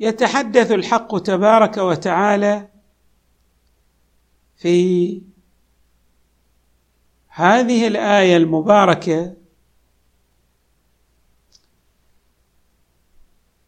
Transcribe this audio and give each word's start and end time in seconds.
يتحدث 0.00 0.72
الحق 0.72 1.18
تبارك 1.18 1.76
وتعالى 1.76 2.68
في 4.56 5.22
هذه 7.28 7.86
الآية 7.86 8.36
المباركة 8.36 9.36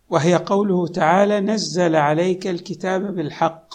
وهي 0.08 0.36
قوله 0.36 0.86
تعالى 0.86 1.40
نزل 1.40 1.96
عليك 1.96 2.46
الكتاب 2.46 3.14
بالحق. 3.14 3.74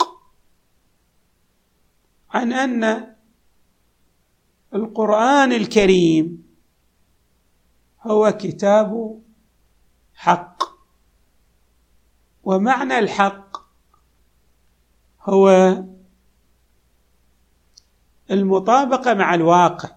عن 2.31 2.53
أن 2.53 3.15
القرآن 4.73 5.51
الكريم 5.51 6.43
هو 8.01 8.31
كتاب 8.31 9.21
حق. 10.15 10.64
ومعنى 12.45 12.99
الحق 12.99 13.57
هو 15.21 15.75
المطابقة 18.31 19.13
مع 19.13 19.33
الواقع. 19.33 19.89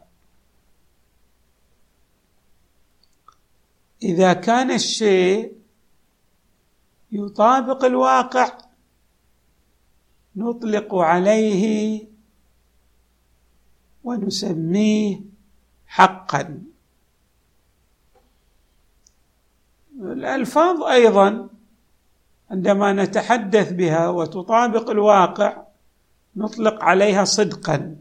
إذا 4.02 4.32
كان 4.32 4.70
الشيء 4.70 5.58
يطابق 7.12 7.84
الواقع 7.84 8.58
نطلق 10.36 10.94
عليه 10.94 12.04
ونسميه 14.04 15.20
حقا. 15.86 16.62
الألفاظ 20.00 20.82
أيضا 20.82 21.48
عندما 22.50 22.92
نتحدث 22.92 23.72
بها 23.72 24.08
وتطابق 24.08 24.90
الواقع 24.90 25.62
نطلق 26.36 26.84
عليها 26.84 27.24
صدقا. 27.24 27.96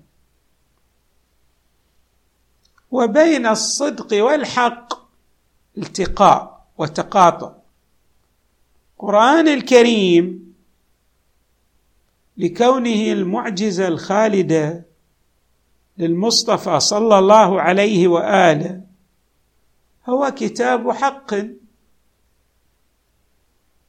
وبين 2.91 3.45
الصدق 3.45 4.23
والحق 4.23 4.93
التقاء 5.77 6.65
وتقاطع. 6.77 7.51
القرآن 8.93 9.47
الكريم 9.47 10.53
لكونه 12.37 13.11
المعجزة 13.11 13.87
الخالدة 13.87 14.85
للمصطفى 15.97 16.79
صلى 16.79 17.19
الله 17.19 17.61
عليه 17.61 18.07
وآله 18.07 18.81
هو 20.09 20.31
كتاب 20.37 20.91
حق. 20.91 21.33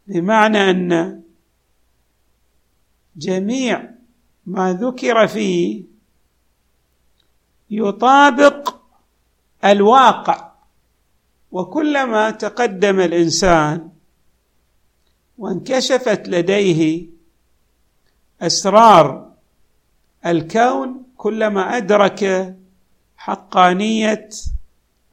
بمعنى 0.09 0.71
أن 0.71 1.23
جميع 3.17 3.91
ما 4.47 4.73
ذكر 4.73 5.27
فيه 5.27 5.83
يطابق 7.71 8.75
الواقع 9.65 10.53
وكلما 11.53 12.31
تقدم 12.31 13.01
الإنسان 13.01 13.89
وانكشفت 15.39 16.29
لديه 16.29 17.07
أسرار 18.43 19.33
الكون 20.27 21.03
كلما 21.17 21.77
أدرك 21.77 22.55
حقانية 23.17 24.29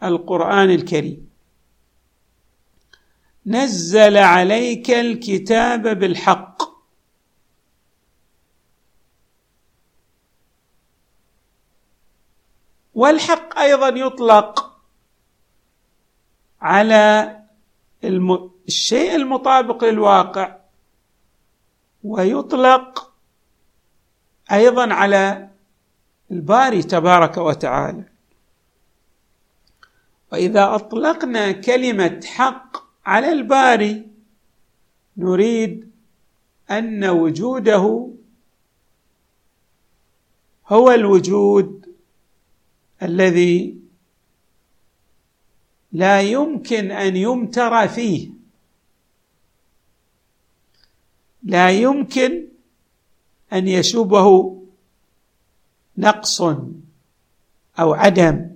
القرآن 0.03 0.69
الكريم. 0.69 1.24
نزل 3.47 4.17
عليك 4.17 4.91
الكتاب 4.91 5.87
بالحق. 5.99 6.63
والحق 12.95 13.59
أيضا 13.59 13.87
يطلق 13.87 14.79
على 16.61 17.37
الم... 18.03 18.51
الشيء 18.67 19.15
المطابق 19.15 19.83
للواقع 19.83 20.57
ويطلق 22.03 23.13
أيضا 24.51 24.93
على 24.93 25.49
الباري 26.31 26.83
تبارك 26.83 27.37
وتعالى. 27.37 28.03
وإذا 30.31 30.75
أطلقنا 30.75 31.51
كلمة 31.51 32.19
حق 32.25 32.84
على 33.05 33.31
الباري 33.31 34.07
نريد 35.17 35.91
أن 36.71 37.05
وجوده 37.05 38.09
هو 40.67 40.91
الوجود 40.91 41.95
الذي 43.03 43.77
لا 45.91 46.21
يمكن 46.21 46.91
أن 46.91 47.15
يمتر 47.15 47.87
فيه. 47.87 48.29
لا 51.43 51.71
يمكن 51.71 52.47
أن 53.53 53.67
يشوبه 53.67 54.57
نقص 55.97 56.41
أو 57.79 57.93
عدم 57.93 58.55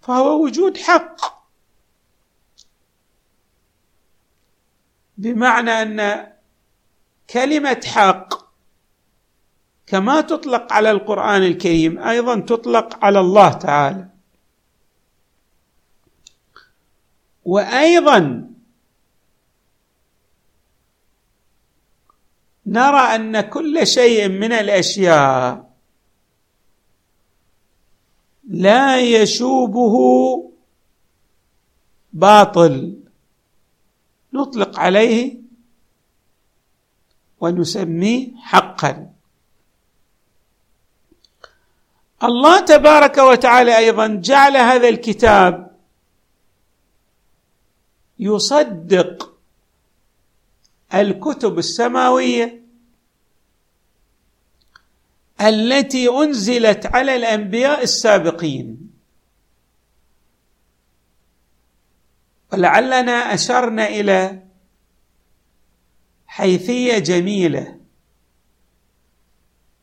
فهو 0.00 0.44
وجود 0.44 0.76
حق. 0.76 1.35
بمعنى 5.16 5.70
أن 5.70 6.32
كلمة 7.30 7.80
حق 7.84 8.46
كما 9.86 10.20
تطلق 10.20 10.72
على 10.72 10.90
القرآن 10.90 11.42
الكريم 11.42 11.98
أيضا 11.98 12.40
تطلق 12.40 13.04
على 13.04 13.20
الله 13.20 13.52
تعالى. 13.52 14.08
وأيضا 17.44 18.50
نرى 22.66 23.00
أن 23.00 23.40
كل 23.40 23.86
شيء 23.86 24.28
من 24.28 24.52
الأشياء 24.52 25.70
لا 28.48 29.00
يشوبه 29.00 29.96
باطل. 32.12 33.05
نطلق 34.36 34.78
عليه 34.78 35.36
ونسميه 37.40 38.28
حقا. 38.36 39.12
الله 42.22 42.60
تبارك 42.60 43.18
وتعالى 43.18 43.76
أيضا 43.76 44.06
جعل 44.06 44.56
هذا 44.56 44.88
الكتاب 44.88 45.76
يصدق 48.18 49.32
الكتب 50.94 51.58
السماوية 51.58 52.62
التي 55.40 56.08
أنزلت 56.08 56.86
على 56.86 57.16
الأنبياء 57.16 57.82
السابقين. 57.82 58.85
ولعلنا 62.52 63.34
أشرنا 63.34 63.88
إلى 63.88 64.42
حيثية 66.26 66.98
جميلة. 66.98 67.80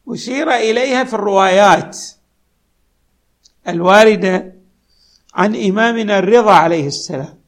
أشير 0.07 0.51
إليها 0.51 1.04
في 1.04 1.13
الروايات 1.13 2.00
الواردة 3.68 4.56
عن 5.33 5.56
إمامنا 5.56 6.19
الرضا 6.19 6.54
عليه 6.54 6.88
السلام. 6.88 7.39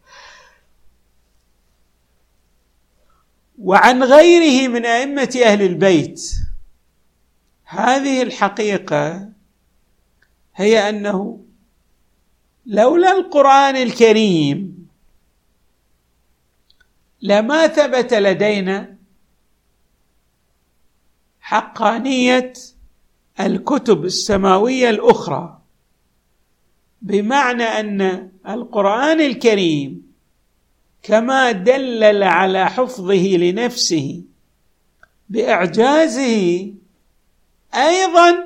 وعن 3.57 4.03
غيره 4.03 4.67
من 4.67 4.85
أئمة 4.85 5.39
أهل 5.45 5.61
البيت. 5.61 6.21
هذه 7.65 8.21
الحقيقة 8.21 9.29
هي 10.55 10.89
أنه 10.89 11.45
لولا 12.65 13.11
القرآن 13.11 13.75
الكريم 13.75 14.84
لما 17.21 17.67
ثبت 17.67 18.13
لدينا 18.13 18.95
حقانية 21.39 22.53
الكتب 23.39 24.05
السماوية 24.05 24.89
الأخرى 24.89 25.61
بمعنى 27.01 27.63
أن 27.63 28.29
القرآن 28.49 29.21
الكريم 29.21 30.05
كما 31.03 31.51
دلل 31.51 32.23
على 32.23 32.69
حفظه 32.69 33.37
لنفسه 33.37 34.23
بإعجازه 35.29 36.73
أيضا 37.75 38.45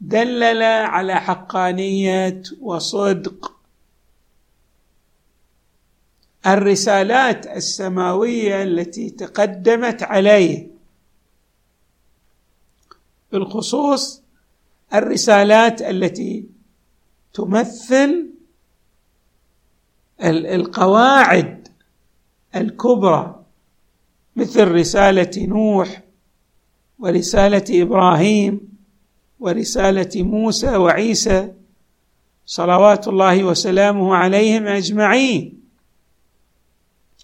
دلل 0.00 0.62
على 0.62 1.20
حقانية 1.20 2.42
وصدق 2.60 3.55
الرسالات 6.46 7.46
السماوية 7.46 8.62
التي 8.62 9.10
تقدمت 9.10 10.02
عليه. 10.02 10.68
بالخصوص 13.32 14.22
الرسالات 14.94 15.82
التي 15.82 16.46
تمثل 17.34 18.30
القواعد 20.24 21.68
الكبرى 22.56 23.44
مثل 24.36 24.68
رسالة 24.68 25.46
نوح 25.46 26.02
ورسالة 26.98 27.64
إبراهيم 27.82 28.60
ورسالة 29.40 30.22
موسى 30.22 30.76
وعيسى 30.76 31.52
صلوات 32.46 33.08
الله 33.08 33.44
وسلامه 33.44 34.14
عليهم 34.14 34.66
أجمعين. 34.66 35.55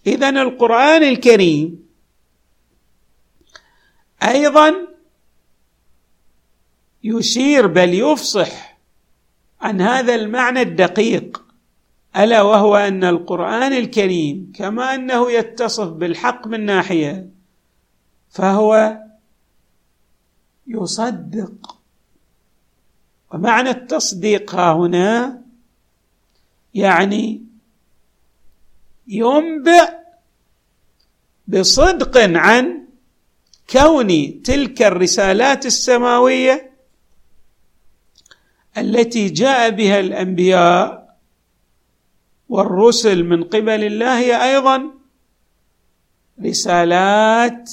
اذا 0.07 0.29
القرآن 0.29 1.03
الكريم 1.03 1.87
أيضا 4.23 4.75
يشير 7.05 7.67
بل 7.67 7.95
يفصح 7.95 8.79
عن 9.61 9.81
هذا 9.81 10.15
المعنى 10.15 10.63
الدقيق 10.63 11.45
ألا 12.17 12.43
وهو 12.43 12.77
أن 12.77 13.05
القرآن 13.05 13.73
الكريم 13.73 14.53
كما 14.55 14.95
أنه 14.95 15.31
يتصف 15.31 15.89
بالحق 15.89 16.47
من 16.47 16.67
ناحية 16.67 17.31
فهو 18.31 18.99
يصدق. 20.67 21.79
ومعنى 23.33 23.71
التصديق 23.71 24.55
ها 24.55 24.73
هنا 24.73 25.43
يعني 26.75 27.43
ينبئ 29.07 29.89
بصدق 31.49 32.19
عن 32.19 32.83
كون 33.71 34.43
تلك 34.43 34.83
الرسالات 34.83 35.67
السماوية 35.67 36.73
التي 38.79 39.29
جاء 39.29 39.71
بها 39.71 40.01
الأنبياء 40.01 41.17
والرسل 42.49 43.25
من 43.25 43.45
قبل 43.45 43.85
الله 43.85 44.19
هي 44.19 44.53
أيضا 44.55 44.91
رسالات 46.45 47.71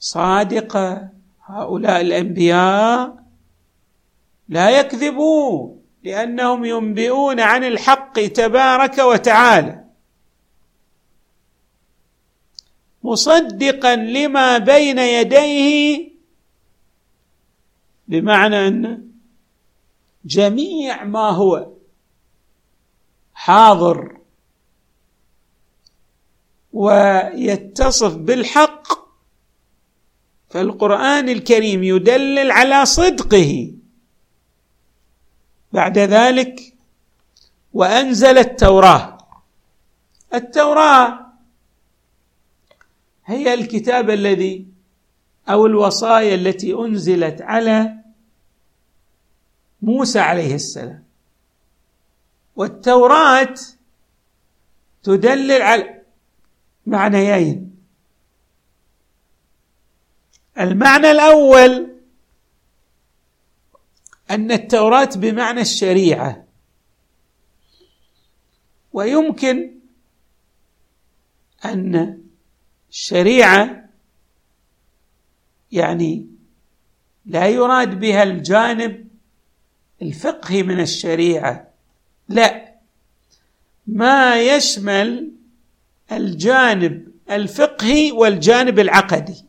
صادقة. 0.00 1.08
هؤلاء 1.46 2.00
الأنبياء 2.00 3.16
لا 4.48 4.70
يكذبون 4.80 5.82
لأنهم 6.04 6.64
ينبئون 6.64 7.40
عن 7.40 7.64
الحق 7.64 8.20
تبارك 8.20 8.98
وتعالى. 8.98 9.81
مصدقا 13.02 13.96
لما 13.96 14.58
بين 14.58 14.98
يديه 14.98 16.12
بمعنى 18.08 18.68
أن 18.68 19.08
جميع 20.24 21.04
ما 21.04 21.30
هو 21.30 21.72
حاضر 23.34 24.16
ويتصف 26.72 28.16
بالحق 28.16 28.86
فالقرآن 30.50 31.28
الكريم 31.28 31.82
يدلل 31.84 32.50
على 32.50 32.86
صدقه. 32.86 33.72
بعد 35.72 35.98
ذلك 35.98 36.74
وأنزل 37.72 38.38
التوراة. 38.38 39.18
التوراة 40.34 41.21
هي 43.32 43.54
الكتاب 43.54 44.10
الذي 44.10 44.66
أو 45.48 45.66
الوصايا 45.66 46.34
التي 46.34 46.74
أنزلت 46.74 47.42
على 47.42 47.94
موسى 49.82 50.18
عليه 50.18 50.54
السلام. 50.54 51.04
والتوراة 52.56 53.54
تدلل 55.02 55.62
على 55.62 56.02
معنيين 56.86 57.76
المعنى 60.58 61.10
الأول 61.10 61.92
أن 64.30 64.52
التوراة 64.52 65.08
بمعنى 65.16 65.60
الشريعة. 65.60 66.44
ويمكن 68.92 69.74
أن 71.64 72.21
الشريعه 72.92 73.88
يعني 75.72 76.26
لا 77.26 77.46
يراد 77.46 78.00
بها 78.00 78.22
الجانب 78.22 79.08
الفقهي 80.02 80.62
من 80.62 80.80
الشريعة 80.80 81.68
لا. 82.28 82.72
ما 83.86 84.40
يشمل 84.40 85.32
الجانب 86.12 87.08
الفقهي 87.30 88.12
والجانب 88.12 88.78
العقدي. 88.78 89.44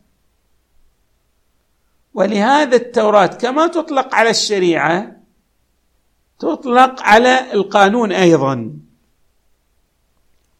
ولهذا 2.14 2.76
التوراة 2.76 3.26
كما 3.26 3.66
تطلق 3.66 4.14
على 4.14 4.30
الشريعة 4.30 5.16
تطلق 6.38 7.02
على 7.02 7.52
القانون 7.52 8.12
أيضا. 8.12 8.78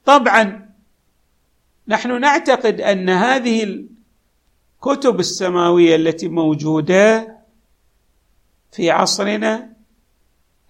طبعا 0.05 0.64
نحن 1.89 2.21
نعتقد 2.21 2.81
أن 2.81 3.11
هذه 3.11 3.65
الكتب 4.83 5.21
السماوية 5.21 5.97
التي 5.97 6.29
موجودة 6.29 7.39
في 8.73 8.91
عصرنا 8.91 9.73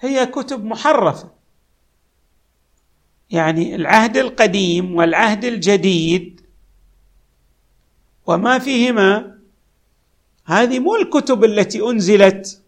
هي 0.01 0.27
كتب 0.27 0.65
محرفة. 0.65 1.31
يعني 3.31 3.75
العهد 3.75 4.17
القديم 4.17 4.95
والعهد 4.95 5.45
الجديد 5.45 6.41
وما 8.27 8.59
فيهما 8.59 9.39
هذه 10.45 10.79
مو 10.79 10.97
الكتب 10.97 11.45
التي 11.45 11.81
أنزلت 11.83 12.63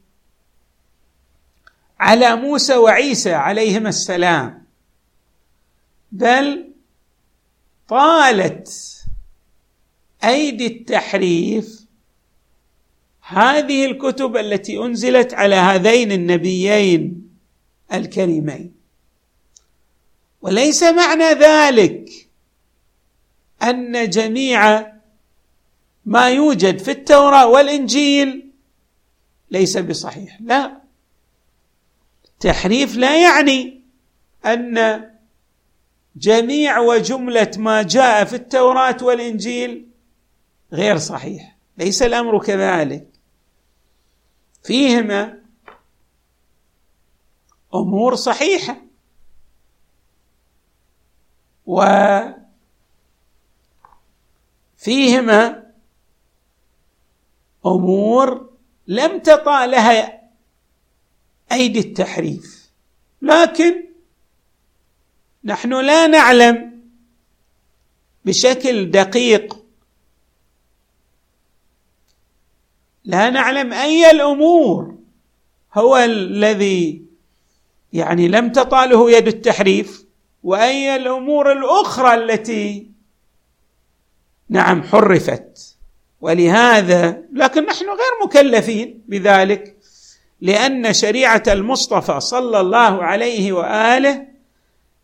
على 2.01 2.37
موسى 2.37 2.77
وعيسى 2.77 3.33
عليهما 3.35 3.89
السلام 3.89 4.65
بل 6.13 6.73
طالت 7.89 8.97
أيدي 10.25 10.67
التحريف 10.67 11.87
هذه 13.21 13.85
الكتب 13.85 14.37
التي 14.37 14.79
أنزلت 14.79 15.35
على 15.35 15.55
هذين 15.55 16.13
النبيين 16.13 17.29
الكريمين. 17.93 18.75
وليس 20.43 20.83
معنى 20.83 21.25
ذلك 21.25 22.11
أن 23.63 24.11
جميع 24.11 24.93
ما 26.05 26.31
يوجد 26.31 26.79
في 26.79 26.91
التوراة 26.91 27.47
والإنجيل 27.47 28.51
ليس 29.51 29.77
بصحيح. 29.77 30.39
لا. 30.41 30.81
تحريف 32.41 32.97
لا 32.97 33.23
يعني 33.23 33.83
أن 34.45 35.16
جميع 36.17 36.79
وجملة 36.79 37.51
ما 37.57 37.83
جاء 37.83 38.25
في 38.25 38.37
التوراة 38.37 38.97
والإنجيل 39.03 39.89
غير 40.73 40.99
صحيح. 40.99 41.57
ليس 41.79 42.03
الأمر 42.03 42.45
كذلك. 42.45 43.09
فيهما 44.63 45.39
أمور 47.75 48.15
صحيحة. 48.15 48.77
وفيهما 54.77 55.73
أمور 57.67 58.51
لم 58.87 59.19
تطا 59.19 59.67
لها 59.67 60.31
أيدي 61.53 61.79
التحريف. 61.79 62.71
لكن 63.23 63.86
نحن 65.47 65.87
لا 65.87 66.07
نعلم 66.07 66.81
بشكل 68.25 68.91
دقيق. 68.91 69.57
لا 73.05 73.31
نعلم 73.31 73.73
أي 73.73 74.11
الأمور 74.11 74.95
هو 75.75 75.97
الذي 75.97 77.03
يعني 77.93 78.29
لم 78.29 78.53
تطاله 78.53 79.11
يد 79.11 79.27
التحريف 79.27 80.05
وأي 80.43 80.97
الأمور 80.97 81.53
الأخرى 81.53 82.15
التي 82.15 82.91
نعم 84.49 84.83
حرفت. 84.83 85.77
ولهذا 86.21 87.23
لكن 87.33 87.65
نحن 87.67 87.85
غير 87.85 88.25
مكلفين 88.25 89.03
بذلك 89.09 89.77
لأن 90.41 90.93
شريعة 90.93 91.43
المصطفى 91.49 92.21
صلى 92.21 92.61
الله 92.61 93.05
عليه 93.05 93.53
وآله 93.53 94.36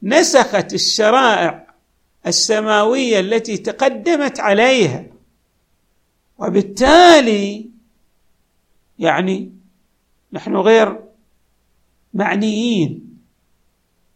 نسخت 0.03 0.73
الشرائع 0.75 1.67
السماوية 2.27 3.21
التي 3.21 3.57
تقدمت 3.57 4.41
عليها. 4.41 5.05
وبالتالي 6.39 7.71
يعني 8.99 9.53
نحن 10.33 10.57
غير 10.57 11.01
معنيين 12.15 13.19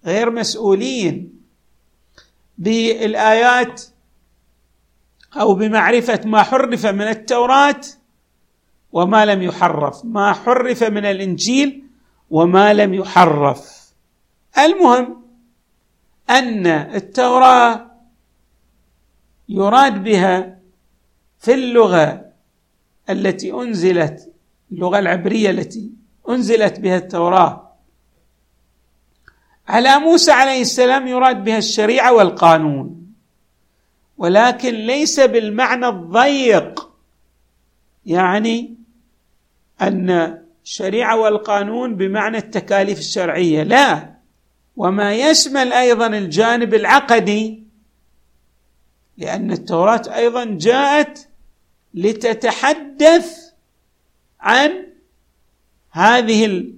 غير 0.04 0.30
مسؤولين 0.30 1.40
بالآيات 2.58 3.82
أو 5.36 5.54
بمعرفة 5.54 6.20
ما 6.24 6.42
حرف 6.42 6.86
من 6.86 7.08
التوراة 7.08 7.80
وما 8.92 9.24
لم 9.24 9.42
يحرف 9.42 10.04
ما 10.04 10.32
حرف 10.32 10.82
من 10.84 11.04
الإنجيل 11.04 11.82
وما 12.30 12.74
لم 12.74 12.94
يحرف. 12.94 13.92
المهم 14.58 15.25
أن 16.30 16.66
التوراة 16.66 17.90
يراد 19.48 20.04
بها 20.04 20.58
في 21.38 21.54
اللغة 21.54 22.32
التي 23.10 23.52
أنزلت 23.52 24.32
اللغة 24.72 24.98
العبرية 24.98 25.50
التي 25.50 25.90
أنزلت 26.28 26.80
بها 26.80 26.96
التوراة. 26.96 27.72
على 29.68 29.98
موسى 29.98 30.30
عليه 30.30 30.60
السلام 30.60 31.06
يراد 31.06 31.44
بها 31.44 31.58
الشريعة 31.58 32.12
والقانون 32.12 33.12
ولكن 34.18 34.74
ليس 34.74 35.20
بالمعنى 35.20 35.88
الضيق. 35.88 36.90
يعني 38.06 38.74
أن 39.80 40.38
الشريعة 40.64 41.20
والقانون 41.20 41.96
بمعنى 41.96 42.38
التكاليف 42.38 42.98
الشرعية. 42.98 43.62
لا 43.62 44.15
وما 44.76 45.14
يشمل 45.14 45.72
أيضا 45.72 46.06
الجانب 46.06 46.74
العقدي 46.74 47.62
لأن 49.16 49.52
التوراة 49.52 50.02
أيضا 50.14 50.44
جاءت 50.44 51.28
لتتحدث 51.94 53.52
عن 54.40 54.86
هذه 55.90 56.70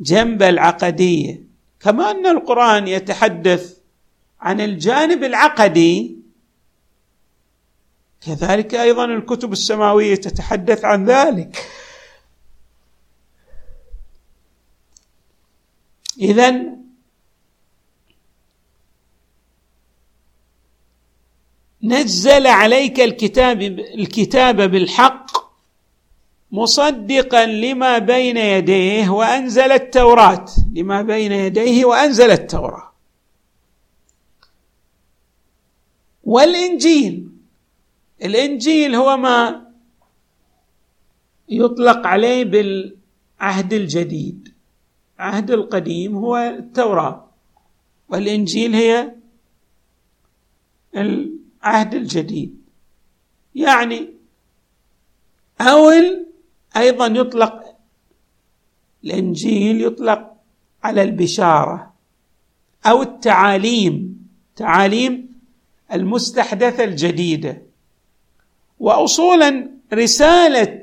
الجنبه 0.00 0.48
العقدية. 0.48 1.42
كما 1.80 2.10
أن 2.10 2.26
القرآن 2.26 2.88
يتحدث 2.88 3.78
عن 4.40 4.60
الجانب 4.60 5.24
العقدي 5.24 6.18
كذلك 8.20 8.74
أيضا 8.74 9.04
الكتب 9.04 9.52
السماوية 9.52 10.14
تتحدث 10.14 10.84
عن 10.84 11.04
ذلك. 11.04 11.70
اذا 16.18 16.83
نزل 21.84 22.46
عليك 22.46 23.00
الكتاب 23.00 23.62
الكتاب 23.62 24.56
بالحق 24.70 25.44
مصدقا 26.52 27.46
لما 27.46 27.98
بين 27.98 28.36
يديه 28.36 29.08
وأنزل 29.08 29.72
التوراة 29.72 30.44
لما 30.74 31.02
بين 31.02 31.32
يديه 31.32 31.84
وأنزل 31.84 32.30
التوراة. 32.30 32.92
والإنجيل 36.24 37.28
الإنجيل 38.24 38.94
هو 38.94 39.16
ما 39.16 39.66
يطلق 41.48 42.06
عليه 42.06 42.44
بالعهد 42.44 43.72
الجديد. 43.72 44.54
العهد 45.16 45.50
القديم 45.50 46.16
هو 46.16 46.36
التوراة 46.36 47.26
والإنجيل 48.08 48.74
هي 48.74 49.14
العهد 51.64 51.94
الجديد. 51.94 52.64
يعني 53.54 54.10
أو 55.60 55.90
أيضا 56.76 57.06
يطلق 57.06 57.76
الإنجيل 59.04 59.84
يطلق 59.84 60.36
على 60.82 61.02
البشارة 61.02 61.94
أو 62.86 63.02
التعاليم 63.02 64.26
تعاليم 64.56 65.40
المستحدثة 65.92 66.84
الجديدة. 66.84 67.62
واصولا 68.80 69.70
رسالة 69.92 70.82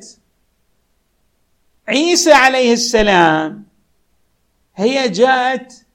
عيسى 1.88 2.32
عليه 2.32 2.74
السلام 2.74 3.66
هي 4.76 5.10
جاءت 5.10 5.86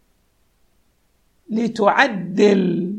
لتعدل 1.50 2.95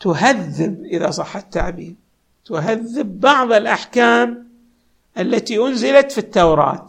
تهذب 0.00 0.84
إذا 0.84 1.10
صح 1.10 1.36
التعبير 1.36 1.94
تهذب 2.44 3.20
بعض 3.20 3.52
الأحكام 3.52 4.48
التي 5.18 5.58
أنزلت 5.58 6.12
في 6.12 6.18
التوراة 6.18 6.86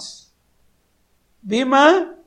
بما 1.44 2.18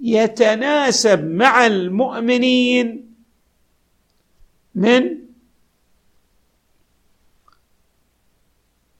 يتناسب 0.00 1.24
مع 1.24 1.66
المؤمنين 1.66 3.14
من 4.74 5.18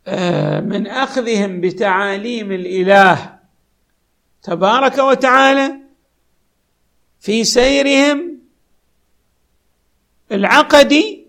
آه، 0.07 0.61
من 0.61 0.87
أخذهم 0.87 1.61
بتعاليم 1.61 2.53
الإله. 2.53 3.38
تبارك 4.43 4.99
وتعالى 4.99 5.77
في 7.21 7.45
سيرهم 7.45 8.39
العقدي 10.33 11.27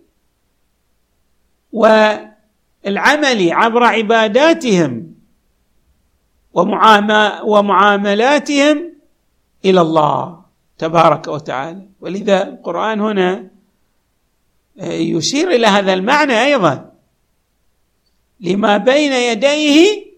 والعملي 1.74 3.52
عبر 3.52 3.84
عباداتهم 3.84 5.16
ومعاملاتهم 7.44 8.94
إلى 9.66 9.82
الله 9.82 10.46
تبارك 10.78 11.28
وتعالى. 11.28 11.88
ولذا 12.02 12.48
القرآن 12.48 13.02
هنا 13.02 13.48
يشير 14.82 15.52
إلى 15.52 15.68
هذا 15.68 15.94
المعنى 15.94 16.44
أيضا 16.44 16.94
لما 18.40 18.78
بين 18.78 19.12
يديه 19.12 20.09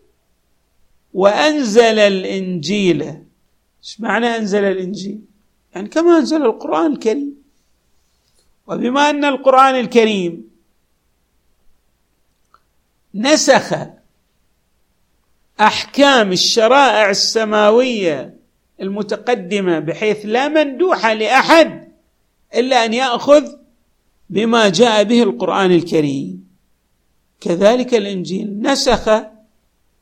وأنزل 1.14 2.00
الإنجيل. 2.00 3.02
إيش 3.84 4.00
معنى 4.00 4.26
أنزل 4.26 4.64
الإنجيل؟ 4.64 5.22
يعني 5.76 5.90
كما 5.90 6.18
أنزل 6.18 6.42
القرآن 6.46 6.92
الكريم. 6.94 7.42
وبما 8.68 9.10
أن 9.10 9.26
القرآن 9.26 9.76
الكريم 9.76 10.52
نسخ 13.16 13.76
أحكام 15.60 16.32
الشرائع 16.32 17.10
السماوية 17.10 18.36
المتقدمة 18.82 19.80
بحيث 19.80 20.26
لا 20.26 20.48
مندوح 20.48 21.06
لأحد 21.06 21.92
إلا 22.56 22.86
أن 22.86 22.94
يأخذ 22.94 23.56
بما 24.30 24.70
جاء 24.70 25.04
به 25.04 25.24
القرآن 25.24 25.72
الكريم. 25.72 26.48
كذلك 27.42 27.94
الإنجيل 27.94 28.62
نسخ 28.62 29.10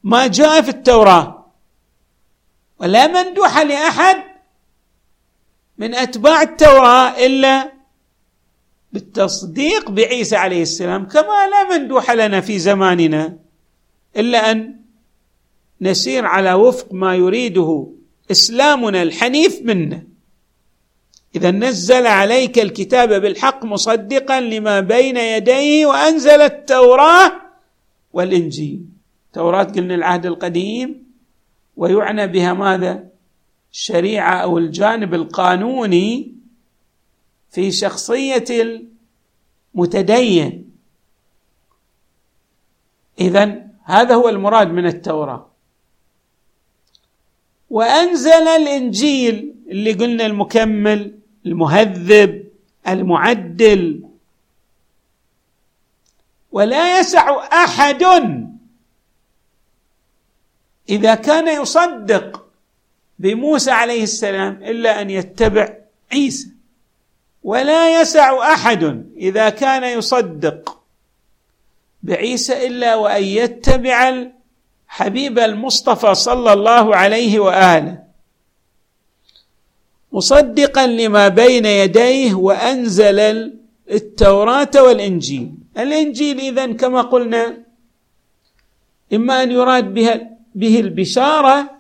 ما 0.04 0.28
جاء 0.28 0.62
في 0.62 0.70
التوراة. 0.70 1.52
ولا 2.80 3.08
مندوح 3.08 3.60
لأحد 3.60 4.24
من 5.78 5.96
أتباع 5.96 6.42
التوراة 6.42 7.26
إلا 7.26 7.72
بالتصديق 8.94 9.90
بعيسى 9.92 10.36
عليه 10.36 10.62
السلام 10.62 11.08
كما 11.08 11.48
لا 11.48 11.78
مندوح 11.78 12.12
لنا 12.12 12.42
في 12.42 12.60
زماننا 12.60 13.38
إلا 14.18 14.52
أن 14.52 14.80
نسير 15.82 16.26
على 16.26 16.54
وفق 16.54 16.94
ما 16.94 17.16
يريده 17.16 17.88
إسلامنا 18.32 19.02
الحنيف 19.02 19.62
منا. 19.62 20.04
إذا 21.36 21.52
نزل 21.52 22.08
عليك 22.08 22.60
الكتاب 22.60 23.22
بالحق 23.22 23.66
مصدقا 23.66 24.40
لما 24.40 24.80
بين 24.80 25.18
يديه 25.18 25.86
وأنزل 25.86 26.42
التوراة 26.42 27.32
والإنجيل. 28.14 28.99
التوراه 29.30 29.64
قلنا 29.64 29.96
العهد 29.96 30.26
القديم 30.26 31.04
ويعنى 31.78 32.28
بها 32.28 32.54
ماذا؟ 32.54 33.10
الشريعة 33.72 34.36
أو 34.36 34.58
الجانب 34.58 35.14
القانوني 35.14 36.34
في 37.52 37.72
شخصية 37.72 38.46
المتدين. 39.76 40.72
اذا 43.20 43.68
هذا 43.84 44.16
هو 44.16 44.30
المراد 44.30 44.68
من 44.68 44.86
التوراة. 44.86 45.50
وأنزل 47.70 48.48
الإنجيل 48.48 49.56
اللي 49.70 49.94
قلنا 49.94 50.26
المكمل 50.26 51.20
المهذب 51.46 52.48
المعدل. 52.88 54.04
ولا 56.52 57.00
يسع 57.00 57.48
أحد 57.64 58.04
إذا 60.90 61.16
كان 61.16 61.62
يصدق 61.62 62.46
بموسى 63.20 63.72
عليه 63.72 64.04
السلام 64.04 64.64
إلا 64.64 65.02
أن 65.02 65.10
يتبع 65.10 65.78
عيسى 66.12 66.48
ولا 67.44 68.02
يسع 68.02 68.54
أحد 68.54 69.06
إذا 69.18 69.50
كان 69.50 69.98
يصدق 69.98 70.80
بعيسى 72.04 72.68
إلا 72.68 72.96
وأن 72.96 73.24
يتبع 73.24 74.10
الحبيب 74.10 75.40
المصطفى 75.40 76.16
صلى 76.16 76.54
الله 76.54 76.96
عليه 76.96 77.40
وآله. 77.40 78.04
مصدقا 80.12 80.88
لما 80.88 81.28
بين 81.28 81.66
يديه 81.66 82.34
وأنزل 82.34 83.20
التوراة 83.92 84.72
والإنجيل. 84.76 85.52
الإنجيل 85.78 86.40
اذا 86.40 86.74
كما 86.74 87.02
قلنا 87.02 87.58
إما 89.14 89.44
أن 89.44 89.52
يراد 89.52 89.94
بها 89.94 90.39
به 90.60 90.80
البشارة 90.80 91.80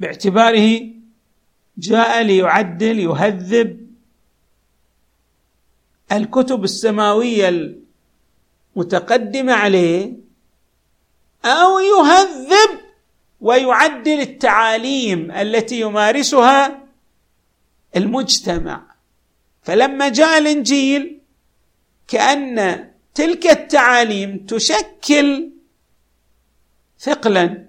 باعتباره 0.00 0.88
جاء 1.78 2.22
ليعدل 2.22 2.98
يهذب 2.98 3.86
الكتب 6.12 6.64
السماوية 6.64 7.48
المتقدمة 8.76 9.52
عليه 9.52 10.12
أو 11.44 11.78
يهذب 11.78 12.80
ويعدل 13.40 14.20
التعاليم 14.20 15.30
التي 15.30 15.80
يمارسها 15.80 16.82
المجتمع. 17.96 18.82
فلما 19.62 20.08
جاء 20.08 20.38
الإنجيل 20.38 21.20
كأن 22.08 22.90
تلك 23.14 23.46
التعاليم 23.46 24.46
تشكل 24.46 25.51
ثقلا 27.02 27.64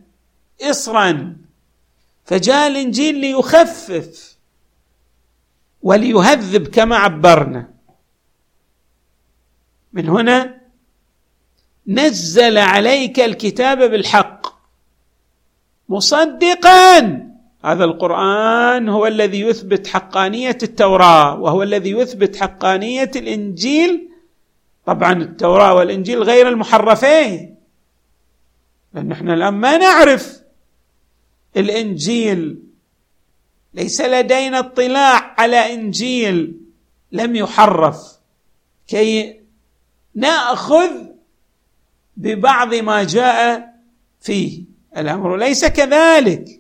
اصرا. 0.62 1.36
فجاء 2.26 2.68
الإنجيل 2.68 3.16
ليخفف 3.16 4.38
وليهذب 5.82 6.68
كما 6.68 6.96
عبرنا. 6.96 7.74
من 9.94 10.10
هنا 10.10 10.62
نزل 11.88 12.58
عليك 12.58 13.20
الكتاب 13.20 13.78
بالحق 13.78 14.48
مصدقا. 15.90 17.00
هذا 17.66 17.84
القرآن 17.84 18.90
هو 18.90 19.08
الذي 19.08 19.42
يثبت 19.42 19.88
حقانية 19.88 20.58
التوراة 20.64 21.40
وهو 21.40 21.64
الذي 21.64 21.92
يثبت 21.92 22.36
حقانية 22.36 23.12
الإنجيل. 23.16 24.10
طبعا 24.86 25.14
التوراة 25.14 25.74
والإنجيل 25.74 26.24
غير 26.24 26.48
المحرفين. 26.48 27.53
لأن 28.94 29.12
إحنا 29.12 29.34
الآن 29.34 29.54
ما 29.54 29.78
نعرف 29.78 30.42
الإنجيل. 31.58 32.60
ليس 33.74 34.02
لدينا 34.02 34.60
اطلاع 34.60 35.36
على 35.38 35.74
إنجيل 35.74 36.58
لم 37.12 37.36
يحرف. 37.36 37.98
كي 38.88 39.40
نأخذ 40.16 40.92
ببعض 42.18 42.74
ما 42.74 43.04
جاء 43.04 43.74
فيه. 44.22 44.64
الأمر 44.98 45.38
ليس 45.38 45.66
كذلك. 45.66 46.60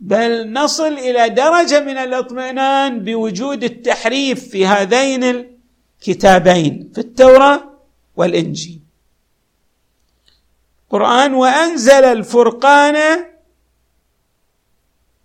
بل 0.00 0.52
نصل 0.52 0.92
إلى 0.92 1.28
درجة 1.28 1.80
من 1.80 1.96
الاطمئنان 1.96 3.00
بوجود 3.00 3.64
التحريف 3.64 4.48
في 4.48 4.66
هذين 4.66 5.24
الكتابين 5.24 6.90
في 6.94 7.00
التوراة 7.00 7.70
والإنجيل. 8.16 8.80
قران 10.90 11.34
وأنزل 11.34 12.04
الفرقان. 12.04 13.26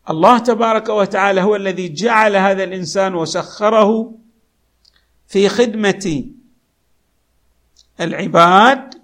الله 0.09 0.37
تبارك 0.37 0.89
وتعالى 0.89 1.41
هو 1.41 1.55
الذي 1.55 1.89
جعل 1.89 2.35
هذا 2.35 2.63
الإنسان 2.63 3.15
وسخره 3.15 4.15
في 5.27 5.49
خدمة 5.49 6.25
العباد. 8.01 8.95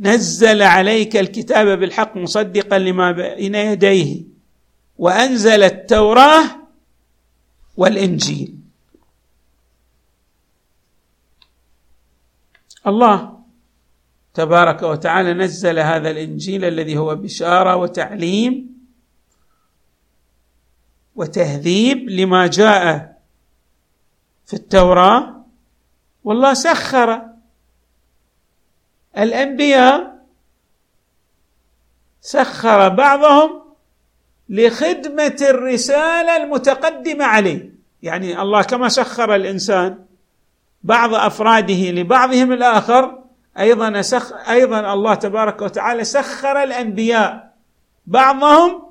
نزل 0.00 0.62
عليك 0.62 1.16
الكتاب 1.16 1.78
بالحق 1.78 2.16
مصدقا 2.16 2.78
لما 2.78 3.12
بين 3.12 3.54
يديه 3.54 4.22
وأنزل 4.98 5.62
التوراة 5.62 6.44
والإنجيل. 7.76 8.59
الله. 12.86 13.40
تبارك 14.34 14.82
وتعالى 14.82 15.34
نزل 15.34 15.78
هذا 15.78 16.10
الإنجيل 16.10 16.64
الذي 16.64 16.98
هو 16.98 17.14
بشارة 17.14 17.76
وتعليم 17.76 18.80
وتهذيب 21.16 22.10
لما 22.10 22.46
جاء 22.46 23.16
في 24.46 24.54
التوراة. 24.54 25.44
والله 26.24 26.54
سخر 26.54 27.22
الأنبياء 29.18 30.26
سخر 32.20 32.88
بعضهم 32.88 33.62
لخدمة 34.48 35.36
الرسالة 35.40 36.36
المتقدمة 36.36 37.24
عليه. 37.24 37.74
يعني 38.02 38.42
الله 38.42 38.62
كما 38.62 38.88
سخر 38.88 39.34
الإنسان 39.34 40.04
بعض 40.82 41.14
أفراده 41.14 41.90
لبعضهم 41.90 42.52
الآخر 42.52 43.22
أيضا 43.58 44.02
سخ 44.02 44.48
أيضا 44.48 44.92
الله 44.92 45.14
تبارك 45.14 45.62
وتعالى 45.62 46.04
سخر 46.04 46.62
الأنبياء 46.62 47.54
بعضهم 48.06 48.82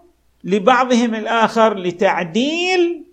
لبعضهم 0.43 1.15
الآخر 1.15 1.78
لتعديل 1.78 3.06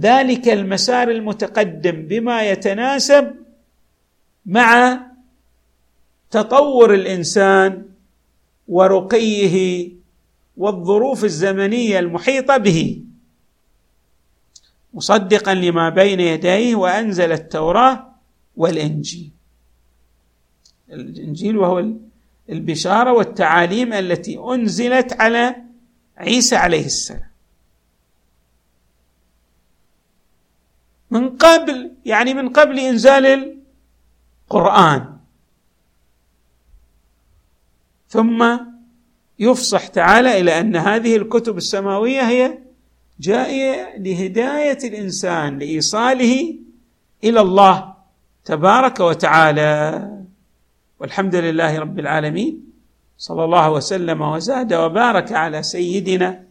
ذلك 0.00 0.48
المسار 0.48 1.10
المتقدم 1.10 2.06
بما 2.06 2.42
يتناسب 2.42 3.34
مع 4.46 5.00
تطور 6.30 6.94
الإنسان 6.94 7.86
ورقيه 8.68 9.88
والظروف 10.56 11.24
الزمنية 11.24 11.98
المحيطة 11.98 12.56
به. 12.56 13.02
مصدقا 14.94 15.54
لما 15.54 15.88
بين 15.88 16.20
يديه 16.20 16.74
وأنزل 16.74 17.32
التوراة 17.32 18.14
والإنجيل. 18.56 19.30
الإنجيل 20.90 21.56
وهو 21.56 21.84
البشارة 22.50 23.12
والتعاليم 23.12 23.92
التي 23.92 24.38
أنزلت 24.38 25.12
على 25.12 25.56
عيسى 26.16 26.56
عليه 26.56 26.86
السلام. 26.86 27.30
من 31.10 31.36
قبل 31.36 31.92
يعني 32.04 32.34
من 32.34 32.48
قبل 32.48 32.78
إنزال 32.78 33.56
القرآن. 34.46 35.16
ثم 38.08 38.58
يفصح 39.38 39.86
تعالى 39.86 40.40
إلى 40.40 40.60
أن 40.60 40.76
هذه 40.76 41.16
الكتب 41.16 41.56
السماوية 41.56 42.28
هي 42.28 42.58
جائية 43.20 43.96
لهداية 43.98 44.78
الإنسان 44.84 45.58
لإيصاله 45.58 46.56
إلى 47.24 47.40
الله 47.40 47.94
تبارك 48.44 49.00
وتعالى. 49.00 50.08
والحمد 51.00 51.34
لله 51.34 51.78
رب 51.78 51.98
العالمين. 51.98 52.72
صلى 53.18 53.44
الله 53.44 53.70
وسلم 53.70 54.20
وزاد 54.20 54.74
وبارك 54.74 55.32
على 55.32 55.62
سيدنا 55.62 56.44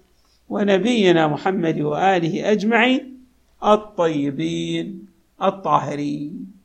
ونبينا 0.49 1.27
محمد 1.27 1.81
وآله 1.81 2.51
أجمعين 2.51 3.17
الطيبين 3.63 5.05
الطاهرين. 5.43 6.58